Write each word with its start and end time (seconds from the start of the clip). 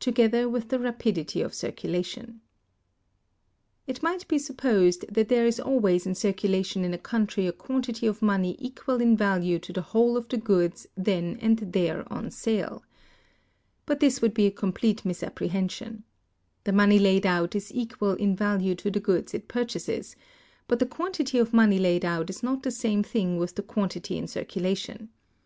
—Together 0.00 0.48
with 0.48 0.70
the 0.70 0.78
Rapidity 0.78 1.42
of 1.42 1.52
Circulation. 1.52 2.40
It 3.86 4.02
might 4.02 4.26
be 4.26 4.38
supposed 4.38 5.04
that 5.12 5.28
there 5.28 5.44
is 5.44 5.60
always 5.60 6.06
in 6.06 6.14
circulation 6.14 6.86
in 6.86 6.94
a 6.94 6.96
country 6.96 7.46
a 7.46 7.52
quantity 7.52 8.06
of 8.06 8.22
money 8.22 8.56
equal 8.58 8.98
in 9.02 9.14
value 9.14 9.58
to 9.58 9.70
the 9.74 9.82
whole 9.82 10.16
of 10.16 10.26
the 10.30 10.38
goods 10.38 10.86
then 10.96 11.36
and 11.42 11.58
there 11.58 12.10
on 12.10 12.30
sale. 12.30 12.82
But 13.84 14.00
this 14.00 14.22
would 14.22 14.32
be 14.32 14.46
a 14.46 14.50
complete 14.50 15.04
misapprehension. 15.04 16.04
The 16.64 16.72
money 16.72 16.98
laid 16.98 17.26
out 17.26 17.54
is 17.54 17.70
equal 17.70 18.12
in 18.12 18.34
value 18.34 18.74
to 18.76 18.90
the 18.90 19.00
goods 19.00 19.34
it 19.34 19.48
purchases; 19.48 20.16
but 20.66 20.78
the 20.78 20.86
quantity 20.86 21.36
of 21.36 21.52
money 21.52 21.78
laid 21.78 22.06
out 22.06 22.30
is 22.30 22.42
not 22.42 22.62
the 22.62 22.70
same 22.70 23.02
thing 23.02 23.36
with 23.36 23.54
the 23.54 23.62
quantity 23.62 24.16
in 24.16 24.28
circulation. 24.28 25.10